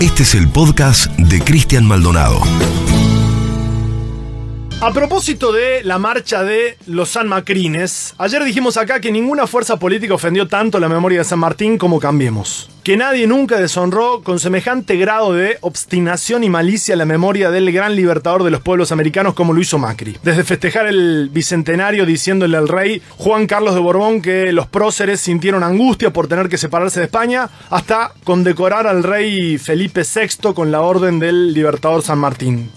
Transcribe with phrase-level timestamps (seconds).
[0.00, 2.40] Este es el podcast de Cristian Maldonado.
[4.82, 9.78] A propósito de la marcha de los San Macrines, ayer dijimos acá que ninguna fuerza
[9.78, 12.68] política ofendió tanto la memoria de San Martín como Cambiemos.
[12.82, 17.96] Que nadie nunca deshonró con semejante grado de obstinación y malicia la memoria del gran
[17.96, 20.18] libertador de los pueblos americanos como lo hizo Macri.
[20.22, 25.64] Desde festejar el bicentenario diciéndole al rey Juan Carlos de Borbón que los próceres sintieron
[25.64, 30.82] angustia por tener que separarse de España, hasta condecorar al rey Felipe VI con la
[30.82, 32.70] orden del libertador San Martín.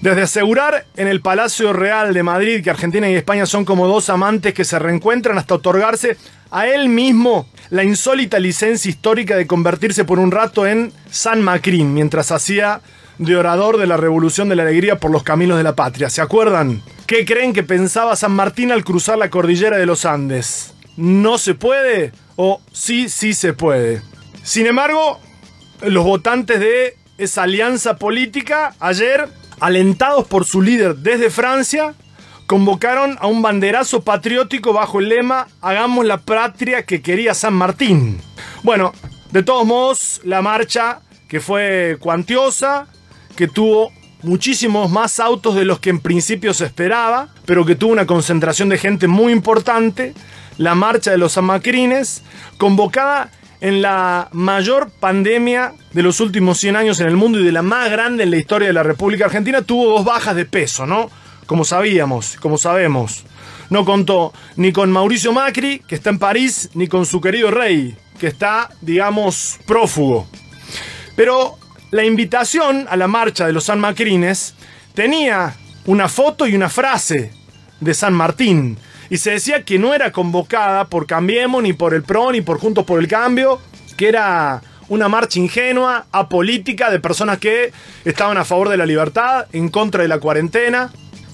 [0.00, 4.08] Desde asegurar en el Palacio Real de Madrid que Argentina y España son como dos
[4.08, 6.16] amantes que se reencuentran hasta otorgarse
[6.50, 11.92] a él mismo la insólita licencia histórica de convertirse por un rato en San Macrín
[11.92, 12.80] mientras hacía
[13.18, 16.08] de orador de la Revolución de la Alegría por los caminos de la patria.
[16.08, 16.82] ¿Se acuerdan?
[17.06, 20.72] ¿Qué creen que pensaba San Martín al cruzar la cordillera de los Andes?
[20.96, 22.12] ¿No se puede?
[22.36, 24.00] ¿O sí, sí se puede?
[24.42, 25.20] Sin embargo,
[25.82, 29.28] los votantes de esa alianza política ayer
[29.60, 31.94] alentados por su líder desde Francia,
[32.46, 38.20] convocaron a un banderazo patriótico bajo el lema Hagamos la patria que quería San Martín.
[38.62, 38.92] Bueno,
[39.30, 42.88] de todos modos, la marcha que fue cuantiosa,
[43.36, 47.92] que tuvo muchísimos más autos de los que en principio se esperaba, pero que tuvo
[47.92, 50.14] una concentración de gente muy importante,
[50.58, 52.22] la marcha de los Macrines,
[52.58, 53.30] convocada
[53.60, 57.62] en la mayor pandemia de los últimos 100 años en el mundo y de la
[57.62, 61.10] más grande en la historia de la República Argentina, tuvo dos bajas de peso, ¿no?
[61.46, 63.24] Como sabíamos, como sabemos.
[63.68, 67.96] No contó ni con Mauricio Macri, que está en París, ni con su querido rey,
[68.18, 70.26] que está, digamos, prófugo.
[71.14, 71.58] Pero
[71.90, 74.54] la invitación a la marcha de los San Macrines
[74.94, 75.54] tenía
[75.86, 77.32] una foto y una frase
[77.80, 78.78] de San Martín,
[79.10, 82.58] y se decía que no era convocada por Cambiemos, ni por el PRO, ni por
[82.58, 83.60] Juntos por el Cambio,
[83.96, 87.72] que era una marcha ingenua, apolítica, de personas que
[88.04, 90.92] estaban a favor de la libertad, en contra de la cuarentena,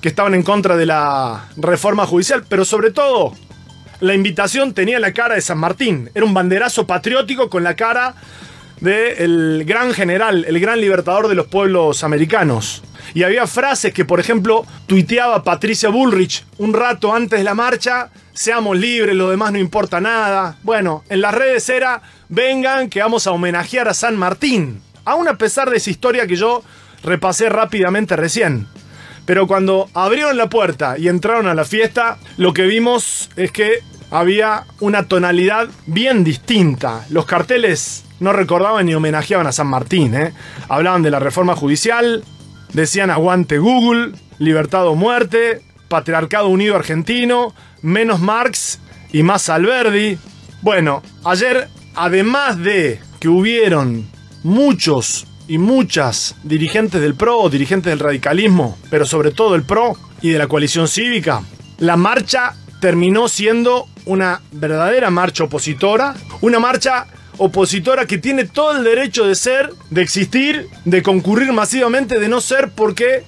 [0.00, 3.34] que estaban en contra de la reforma judicial, pero sobre todo
[4.00, 8.14] la invitación tenía la cara de San Martín, era un banderazo patriótico con la cara
[8.80, 12.82] del gran general, el gran libertador de los pueblos americanos.
[13.14, 18.10] Y había frases que, por ejemplo, tuiteaba Patricia Bullrich un rato antes de la marcha,
[18.32, 20.56] seamos libres, lo demás no importa nada.
[20.62, 24.82] Bueno, en las redes era, vengan que vamos a homenajear a San Martín.
[25.04, 26.62] Aún a pesar de esa historia que yo
[27.02, 28.66] repasé rápidamente recién.
[29.24, 33.80] Pero cuando abrieron la puerta y entraron a la fiesta, lo que vimos es que
[34.10, 37.04] había una tonalidad bien distinta.
[37.10, 40.14] Los carteles no recordaban ni homenajeaban a San Martín.
[40.14, 40.32] ¿eh?
[40.68, 42.24] Hablaban de la reforma judicial,
[42.72, 48.80] decían aguante Google, libertad o muerte, patriarcado unido argentino, menos Marx
[49.12, 50.18] y más Alberdi.
[50.62, 54.08] Bueno, ayer, además de que hubieron
[54.42, 60.30] muchos y muchas dirigentes del PRO, dirigentes del radicalismo, pero sobre todo el PRO y
[60.30, 61.42] de la coalición cívica,
[61.78, 67.06] la marcha terminó siendo una verdadera marcha opositora, una marcha
[67.38, 72.40] opositora que tiene todo el derecho de ser, de existir, de concurrir masivamente, de no
[72.40, 73.24] ser porque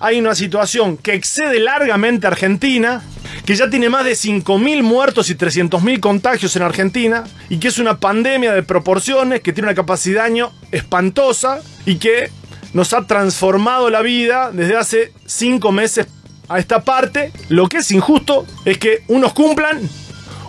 [0.00, 3.02] hay una situación que excede largamente a Argentina,
[3.44, 7.78] que ya tiene más de 5.000 muertos y 300.000 contagios en Argentina, y que es
[7.78, 12.30] una pandemia de proporciones, que tiene una capacidad de daño espantosa y que
[12.74, 16.06] nos ha transformado la vida desde hace 5 meses
[16.48, 17.32] a esta parte.
[17.48, 19.80] Lo que es injusto es que unos cumplan,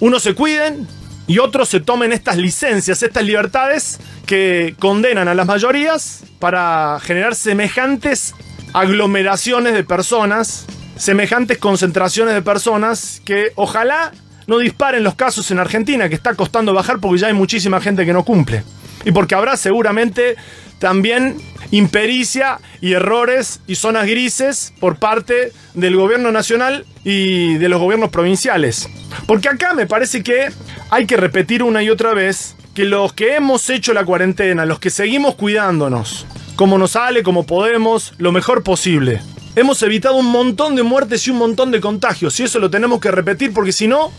[0.00, 0.88] unos se cuiden
[1.26, 7.34] y otros se tomen estas licencias, estas libertades que condenan a las mayorías para generar
[7.34, 8.34] semejantes
[8.72, 10.66] aglomeraciones de personas,
[10.96, 14.12] semejantes concentraciones de personas que ojalá
[14.46, 18.06] no disparen los casos en Argentina, que está costando bajar porque ya hay muchísima gente
[18.06, 18.62] que no cumple.
[19.06, 20.36] Y porque habrá seguramente
[20.78, 21.36] también
[21.70, 28.10] impericia y errores y zonas grises por parte del gobierno nacional y de los gobiernos
[28.10, 28.88] provinciales.
[29.26, 30.48] Porque acá me parece que
[30.90, 34.80] hay que repetir una y otra vez que los que hemos hecho la cuarentena, los
[34.80, 36.26] que seguimos cuidándonos,
[36.56, 39.22] como nos sale, como podemos, lo mejor posible.
[39.54, 43.00] Hemos evitado un montón de muertes y un montón de contagios, y eso lo tenemos
[43.00, 44.12] que repetir porque si no,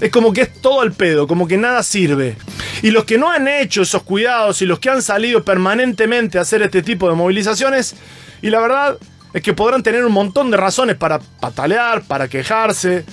[0.00, 2.36] es como que es todo al pedo, como que nada sirve.
[2.84, 6.42] Y los que no han hecho esos cuidados y los que han salido permanentemente a
[6.42, 7.96] hacer este tipo de movilizaciones,
[8.42, 8.98] y la verdad
[9.32, 13.06] es que podrán tener un montón de razones para patalear, para quejarse,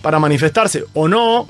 [0.00, 1.48] para manifestarse o no,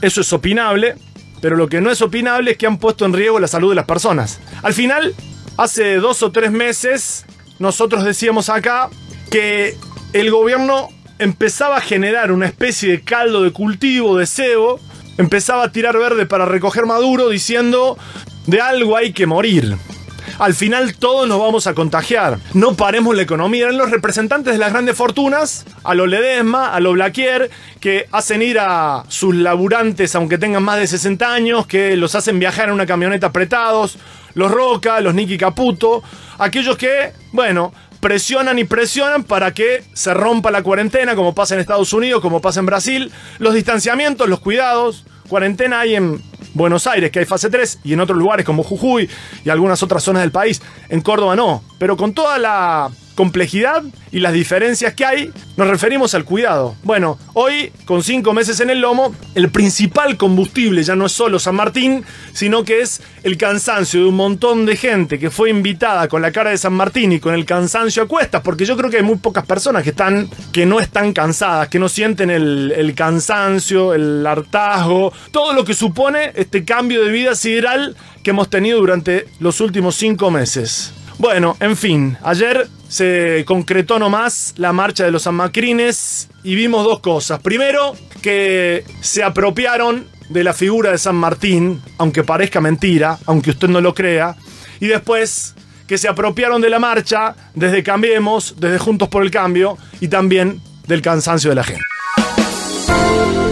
[0.00, 0.96] eso es opinable,
[1.40, 3.76] pero lo que no es opinable es que han puesto en riesgo la salud de
[3.76, 4.40] las personas.
[4.64, 5.14] Al final,
[5.56, 7.24] hace dos o tres meses,
[7.60, 8.90] nosotros decíamos acá
[9.30, 9.76] que
[10.12, 10.88] el gobierno
[11.20, 14.80] empezaba a generar una especie de caldo de cultivo, de cebo,
[15.18, 17.98] empezaba a tirar verde para recoger maduro diciendo
[18.46, 19.76] de algo hay que morir.
[20.38, 22.38] al final todos nos vamos a contagiar.
[22.54, 23.64] No paremos la economía.
[23.64, 27.50] Eran los representantes de las grandes fortunas, a lo Ledesma, a lo Blaquier,
[27.80, 32.38] que hacen ir a sus laburantes, aunque tengan más de 60 años, que los hacen
[32.38, 33.98] viajar en una camioneta apretados,
[34.34, 36.02] los Roca, los Nicky Caputo,
[36.38, 37.72] aquellos que, bueno,
[38.02, 42.42] presionan y presionan para que se rompa la cuarentena, como pasa en Estados Unidos, como
[42.42, 46.20] pasa en Brasil, los distanciamientos, los cuidados, cuarentena hay en
[46.52, 49.08] Buenos Aires, que hay fase 3, y en otros lugares como Jujuy
[49.44, 50.60] y algunas otras zonas del país.
[50.88, 56.14] En Córdoba no, pero con toda la complejidad y las diferencias que hay, nos referimos
[56.14, 56.76] al cuidado.
[56.82, 61.38] Bueno, hoy, con cinco meses en el lomo, el principal combustible ya no es solo
[61.38, 66.08] San Martín, sino que es el cansancio de un montón de gente que fue invitada
[66.08, 68.90] con la cara de San Martín y con el cansancio a cuestas, porque yo creo
[68.90, 72.72] que hay muy pocas personas que están, que no están cansadas, que no sienten el,
[72.76, 78.48] el cansancio, el hartazgo, todo lo que supone este cambio de vida sideral que hemos
[78.48, 80.92] tenido durante los últimos cinco meses.
[81.18, 87.00] Bueno, en fin, ayer se concretó nomás la marcha de los Sanmacrines y vimos dos
[87.00, 87.40] cosas.
[87.40, 93.68] Primero, que se apropiaron de la figura de San Martín, aunque parezca mentira, aunque usted
[93.68, 94.36] no lo crea.
[94.80, 95.54] Y después,
[95.86, 100.60] que se apropiaron de la marcha desde Cambiemos, desde Juntos por el Cambio y también
[100.86, 101.82] del cansancio de la gente.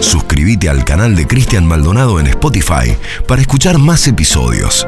[0.01, 2.97] Suscríbete al canal de Cristian Maldonado en Spotify
[3.29, 4.87] para escuchar más episodios.